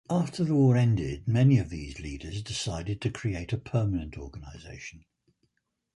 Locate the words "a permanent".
3.53-4.17